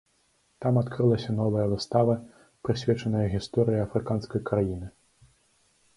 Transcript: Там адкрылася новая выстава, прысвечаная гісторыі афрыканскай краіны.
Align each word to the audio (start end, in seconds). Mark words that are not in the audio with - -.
Там 0.63 0.79
адкрылася 0.81 1.35
новая 1.41 1.65
выстава, 1.73 2.15
прысвечаная 2.69 3.23
гісторыі 3.37 3.85
афрыканскай 3.85 4.41
краіны. 4.53 4.87